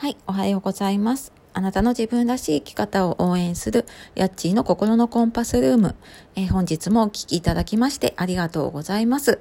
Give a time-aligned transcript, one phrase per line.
[0.00, 1.30] はい、おはようございます。
[1.52, 3.84] あなたの自分らしい生き方を応援する
[4.14, 5.94] ヤッチーの心のコンパスルーム。
[6.36, 9.40] えー、本日もお聴きいただきましてありがとうございます、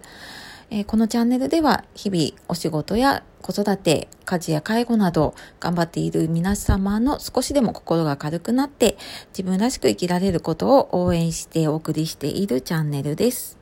[0.70, 8.98] えー、このチャンネルでは日々お仕事や子育て、家事や介護など頑張っている皆様の少しでも心が軽くなって
[9.30, 13.58] 自分らしく生きられることを応援してお送りしているチャンネルです。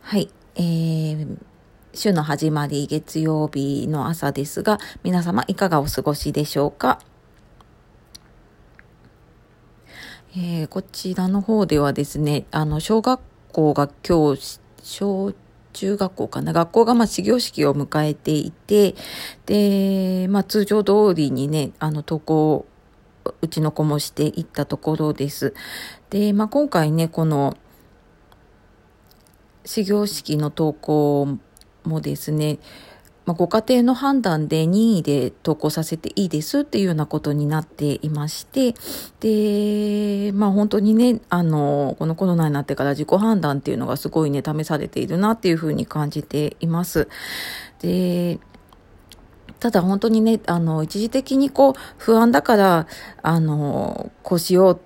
[0.00, 0.28] はい。
[0.56, 1.51] えー
[1.94, 6.98] 週の始まり月曜日の朝ですが、皆様いかがお過ごしでしょうか？
[10.34, 13.20] えー、こちらの方ではですね、あの、小学
[13.52, 15.34] 校が今日、小
[15.74, 18.94] 中学校かな、学校がまあ始業式を迎えていて、
[19.44, 22.66] で、まあ通常通りにね、あの、登校
[23.42, 25.52] うちの子もしていったところです。
[26.08, 27.54] で、まあ今回ね、この、
[29.66, 31.38] 始業式の登校
[31.84, 32.58] もですね、
[33.24, 38.74] まあ、ご家庭の判断で任意で投稿させていいですっていうようなことになっていまして、
[39.20, 47.08] で、まあ本当にね、あの、このコロナになってから自己判断っていうのがすごいね、試されているなっていうふうに感じています。
[47.80, 48.40] で、
[49.60, 52.86] ただ本当にね、あの、一時的にこう、不安だから、
[53.22, 54.78] あの、こうしようっ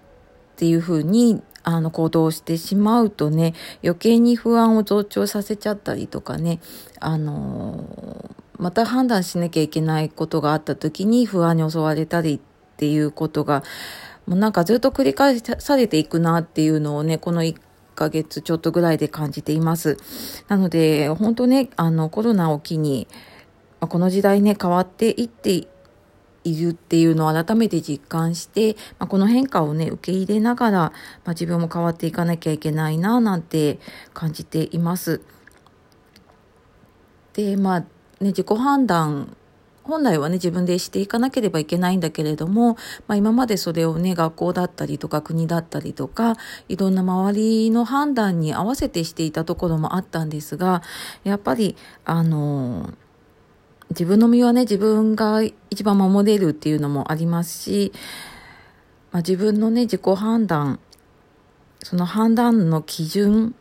[0.56, 6.60] ていうふうにあの行動してしまうとね、余計に不安を増長させちゃったりとかね、
[7.00, 12.40] あのまた判断しなきゃいけないことがあった時に不安に襲われたりっ
[12.76, 13.64] ていうことが、
[14.26, 17.56] もうなんかずっと繰り返されていくなっていうのをね、この1
[17.96, 19.98] ヶ月ちょっとぐらいで感じています。
[20.46, 23.08] なので、本当ね、あのコロナを機に、
[23.80, 25.66] この時代ね、変わっていって
[26.48, 30.92] いるっていうのを改めて実感して、まあ、この変化をね、受け入れながら、ま
[31.26, 33.78] あ、自分も変わっていかなきゃいけないな、なんて
[34.14, 35.20] 感じています。
[37.34, 37.86] で、まあ、ね、
[38.20, 39.36] 自己判断
[39.86, 46.36] 本来はね、自分でしていかなければいけないんだけれども、まあ今までそれをね、学校だったりとか国だったりとか、
[46.68, 50.82] いろんな周りの判断に合わせてしていたところもあったんですが、
[51.22, 52.94] やっぱり、あのー
[53.90, 57.92] 自分の身はね、自分が一番守れるっていうのもありますし、
[59.12, 60.80] まあ、自分のね、自己判断、
[61.82, 63.54] その判断の基準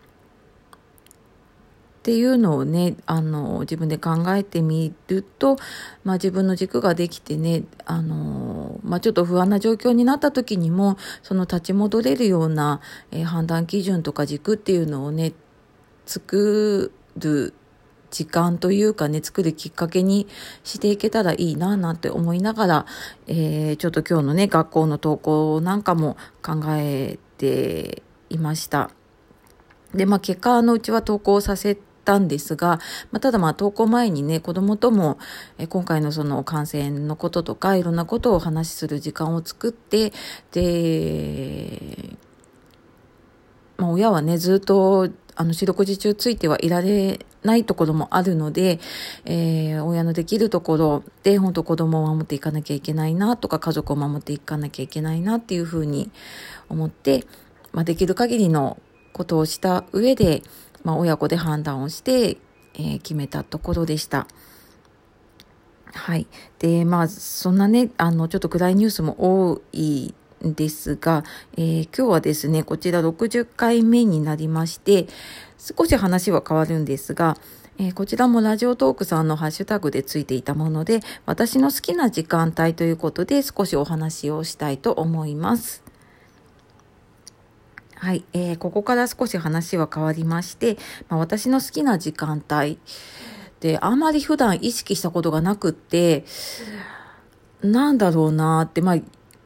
[1.99, 5.57] っていうのをね、あの、自分で考えてみると、
[6.03, 15.33] まあ自分の軸ができてね、あの、まあちょっと不安な状況になった時にも、その立ち戻れるような、えー、判断基準とか軸っていうのをね、
[16.05, 17.55] 作る
[18.15, 20.25] 時間というかね、作るきっかけに
[20.63, 22.85] していけたらいいななんて思いながら、
[23.27, 28.89] えー、ちょっと今日のね、学校の投稿なんかも考えていました。
[29.93, 32.79] で、まあ結果のうちは投稿させたんですが、
[33.11, 35.17] まあ、ただまあ投稿前にね、子供とも、
[35.57, 40.13] え今回のその感染のこととか、いろんなことをお話しする時間を作って、
[40.53, 42.15] で、
[43.75, 48.79] まあ、親はね、ずっと、あの、四六時中ついてはいられないところもあるので、
[49.25, 56.11] えー、親のできるところで、本当子供を守っていかなきゃいけないなとか、家族を守っていかなきゃいけないなっていうふうに
[56.69, 57.25] 思って、
[57.73, 58.79] まあ、できる限りの
[59.13, 60.43] ことをした上で、
[60.83, 62.37] まあ、親子で判断をして、
[62.75, 64.27] えー、決めたところでした。
[65.93, 66.27] はい。
[66.59, 69.15] で、まあ、そんなね、あの、ちょっと暗いニュースも
[69.51, 70.13] 多い
[70.53, 71.23] ですが、
[71.57, 75.07] えー、今日はですね、こちら60回目になりまして、
[75.57, 77.37] 少し話は変わるんですが、
[77.77, 85.83] えー、こちらもラジオトークさんのハッシュタグでついていたもので、私の好きな時間帯ということで少しお話をしたいと思います。
[87.95, 90.77] はい、えー、ここから少し話は変わりまして、
[91.09, 92.77] まあ、私の好きな時間帯
[93.61, 96.23] で、あまり普段意識したことがなくって、
[97.61, 98.97] なんだろうなって、まあ、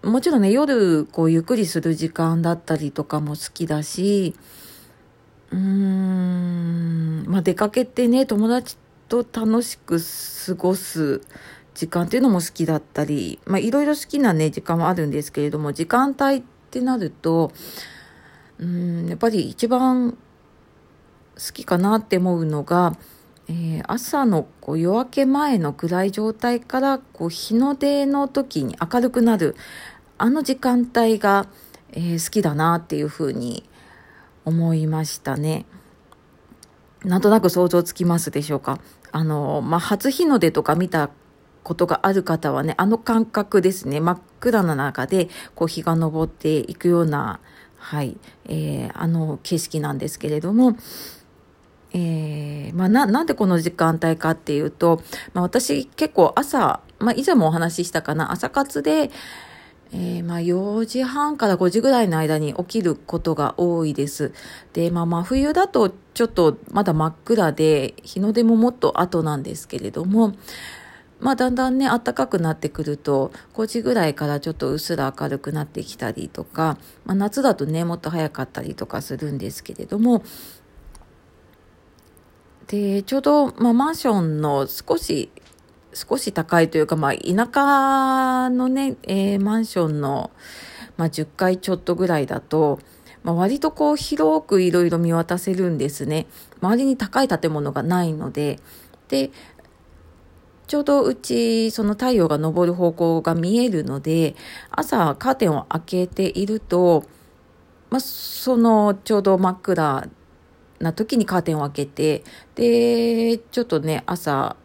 [0.04, 4.34] もちろんね、夜、こう、ゆっくりする時間だったりとかも好きだし、
[5.52, 8.78] うーん、まあ、出かけてね、友達
[9.10, 10.00] と楽しく
[10.46, 11.22] 過ごす
[11.74, 17.52] 時間っていうのも好きだったり、まあ、いろいろ好きなね、時間はあるんですけれども、時間帯ってなると、
[18.58, 20.18] うん、やっぱり一番好
[21.54, 22.96] きかなって思うのが、
[23.48, 29.56] えー、朝のこう夜明け前の暗い状態からこう日の出の時に明るくなる。
[30.20, 31.48] あの時間帯が、
[31.92, 33.64] えー、好きだなっていうふうに
[34.46, 35.66] 思いましたね。
[37.04, 38.80] なんとなく想像つきますでしょうか。
[39.12, 41.10] あの、まあ、初日の出とか見た
[41.64, 44.02] ことがある方はね、あの感覚ですね。
[44.02, 47.40] 真っ暗な中で、こう日が昇っていくような、
[47.78, 50.76] はい、えー、あの景色なんですけれども、
[51.94, 55.02] えー、まあな、なんでこの時間帯かっていうと、
[55.34, 59.10] まあ、私結構朝まあ、以前もお話ししたかな、朝活で、
[59.92, 64.34] えー、まあ4時半から5時ぐらいの間に起きることが多いです。
[64.74, 70.36] で、まあ真冬だとちょっとまだ真っ暗で、日の出ももっと後なんですけれども、
[71.20, 80.24] まあだんだんね、暖かくなってくると、5時ぐらいからちょっとうっすら明るくなってきたりとか、まあ夏だとね、もっと早かったりとかするんですけれども、
[82.68, 85.32] で、ちょうど、まあマンションの少し
[85.94, 90.32] 少し高いというか、まあ、田舎のね、えー、マンションの、
[90.98, 92.80] まあ、10階ちょっとぐらいだと、
[93.24, 96.28] まあ、割とこう広くいろいろ見渡せるんですね。
[96.62, 98.60] 周りに高い建物がないので。
[99.08, 99.32] で、
[100.68, 104.36] ちょうどうち、その太陽が昇る方向が見えるので、
[104.70, 107.06] 朝カーテンを開けていると、
[107.90, 110.08] まあ、そのちょうど真っ暗
[110.80, 112.24] な時にカーテンを開けて、
[112.56, 114.56] で、ちょっとね、朝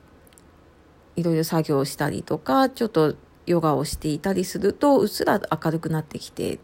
[1.16, 3.14] いろいろ作業したりとか、ちょっと
[3.46, 6.58] ヨガをしていたりすると、うっすら明るくなってきて。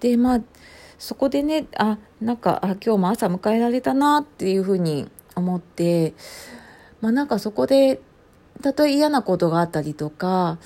[0.00, 0.40] で、まあ、
[0.98, 6.14] そこでね、あ、なんか、あ、今日も朝迎えられたなっていうふうに思って、
[7.00, 8.00] まあなんかそこで、
[8.62, 10.58] たとえ嫌なことがあったりとか、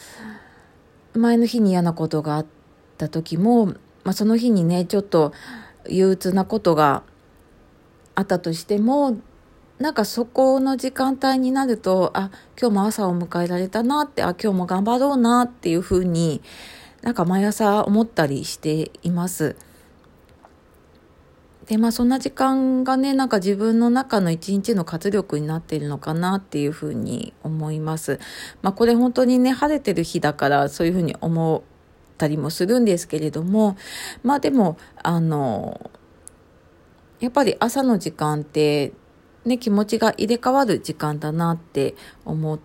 [1.14, 2.46] 前の日に嫌なことがあっ
[2.98, 3.76] た時も、ま
[4.06, 5.32] あその日にね、ちょっと
[5.88, 7.04] 憂鬱なことが
[8.16, 9.18] あったとしても、
[9.78, 12.30] なんかそこの時間帯になると、あ、
[12.60, 16.42] 今日も朝を迎えられたなって、あ、今日も頑張ろうなっていうふうに、
[17.02, 19.56] なんか毎朝思ったりしています。
[21.66, 28.20] で、まあそんな時間がね、なんか自分の中の一日の活力になっているのかなっていうふうに思います。
[28.62, 33.76] まあこれ本当にね、晴れてる日だからそういうふうに思ったりもするんですけれども、
[34.22, 35.90] まあでも、あの、
[37.18, 38.92] やっぱり朝の時間って
[39.44, 41.94] ね、気持ちが入れ替わる時間だなって
[42.24, 42.58] 思っ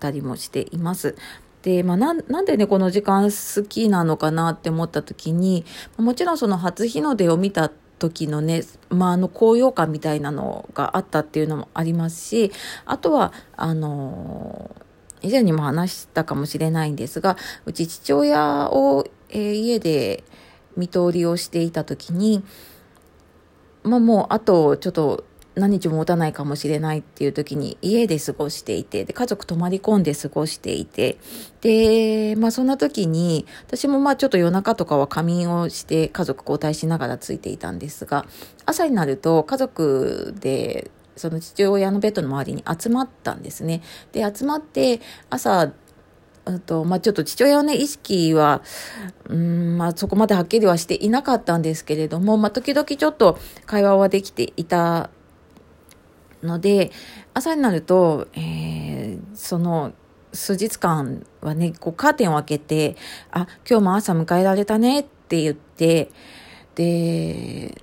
[0.00, 1.16] たりもしています。
[1.62, 5.64] で、まあ、な、んでね、この時間好きなのかなって思った時に、
[5.96, 12.52] もちろんその初日の出を見た時のね、まあ、あの、高揚感みたいなのがあったっていうのもありますし、
[12.84, 14.70] あとは、あの
[15.22, 20.22] 以前にも話したかもしれないんですが、うち父親を、えー、家で
[20.76, 22.44] 見通りをしていた時に、
[23.82, 25.24] まあもうあとちょっと
[25.56, 31.16] 何日も持たないかもしれないっていう時に家で過ごしていて、で、家族泊まり込んで過ごしていて、
[31.62, 38.26] で、まあそんな時に、私もまあちょっと夜中とかは仮眠をして家族交代しながらついていたんですが、
[38.66, 43.80] 朝になると家族で、その父親のベッドの周りに集まったんですね。
[44.12, 45.00] で、集まって
[45.30, 45.72] 朝、
[46.44, 48.62] あと、まあ、ちょっと父親のね、意識は、
[49.28, 55.10] うん、まあ、そこまではっきりはしていなかったんですけれども、まあ、時々ちょっと会話はできていた
[56.42, 56.90] ので、
[57.34, 59.92] 朝になると、えー、その
[60.32, 62.96] 数日間はね、こうカーテンを開けて、
[63.30, 66.10] あ、今日も朝迎えられたねって言って、
[66.74, 67.82] で、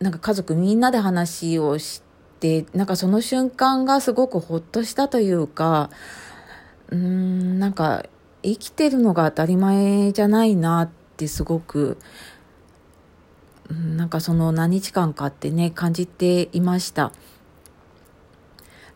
[0.00, 2.02] なんか家族みんなで話をし
[2.40, 5.90] て、なんかその瞬間がすごくほっとしたというか、
[6.90, 8.04] うん、なんか
[8.42, 11.98] 生きてるのが当たり前じゃないなってすごく、
[13.70, 17.12] なんかその何日間かってね、感じていました。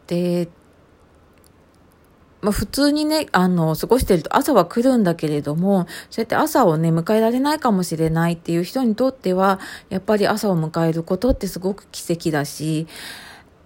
[0.06, 0.48] で、
[2.42, 9.58] まあ、普通にね、あの、過ごしてると朝は来るんだけれども、そうやって朝をね、迎えられないかもしれないっていう人にとっては、
[9.88, 12.86] やっぱり朝を迎えることってすごく奇跡だし、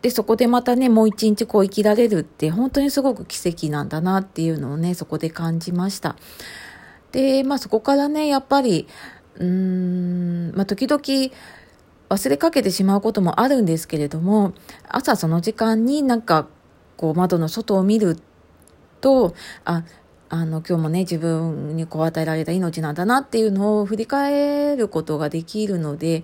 [0.03, 6.17] で、そこでまたね、もう一日こう生きられるって本当にすごく奇跡なんだなっていうのをね、そこで感じました。
[7.13, 8.89] で、まあそこからね、やっぱり、
[9.37, 11.03] うーん、まあ時々、
[12.11, 14.53] 忘れかけてしまうこともあるんですけれども、
[14.89, 16.49] 朝その時間になんか
[16.97, 18.19] こう窓の外を見る
[19.01, 19.85] と、あ、
[20.29, 26.23] あの今日もね自分にこう与えられた命なんだなっていうのを振り返ることができるので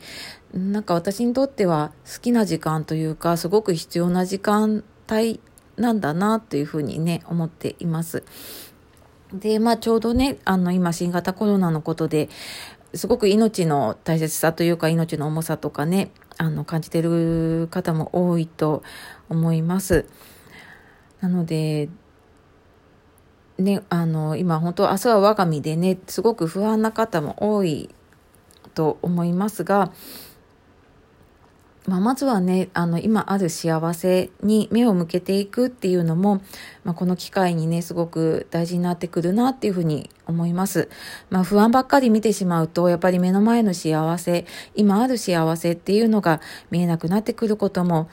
[0.54, 5.40] なんか私にとっては好きな時間というかすごく必要な時間帯
[5.76, 8.22] なんだなというふうにね思っています。
[9.32, 12.28] でまあちょうどねあの今新型コロナのことで
[12.96, 18.82] すごく命の大切さというか命の重さとかね、あの感じてる方も多いと
[19.28, 20.06] 思います。
[21.20, 21.88] なので、
[23.58, 27.94] ね、あの、今本当明日は我が身でね、すごく不安な方も多い
[28.74, 29.92] と思いますが、
[31.86, 36.42] まあ、まずはね、あの、今ある幸せに目を向けていくっていうのも、
[36.82, 40.88] まあ、この機会にね、すごく大事になってくるなっていうふうに思います。
[41.30, 46.40] まあ、不安ばっかり見てしまうと、やっぱり目の前の幸せ、今ある幸せっていうのが
[46.72, 48.08] 見えなくなってくることも、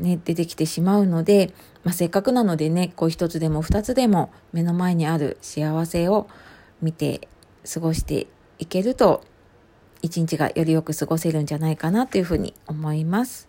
[0.00, 1.52] ね、出てきてしまうので、
[1.84, 6.28] まあ、せっかくなのでね、こう一つでも二つでも目の前にある幸せを
[6.82, 7.28] 見て
[7.72, 8.26] 過ごして
[8.58, 9.22] いけると、
[10.02, 13.48] 一日がよりよく過ごせるんじゃないかなというふうに思います。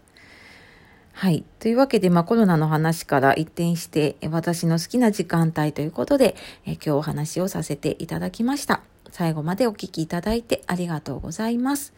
[1.14, 1.44] はい。
[1.60, 8.82] というわけで、まあ、コロナの話から一転して、私の好きな時間帯ということで、え今日お話をさせていただきました。
[9.12, 11.94] 最後までお聴きいただいてありがとうございます。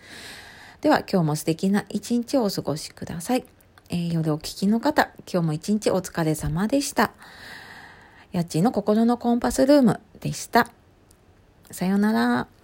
[0.82, 3.46] では、今日も素敵な一日をお過ごしください。
[3.90, 7.12] えー、夜お聞きの方、今日も一日お疲れ様でした。
[8.32, 10.72] やっちーの心のコンパスルームでした。
[11.70, 12.61] さようなら。